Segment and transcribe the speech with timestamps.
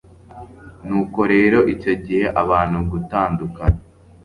[0.85, 3.79] nuko rero icyo gihe abantu gutandukana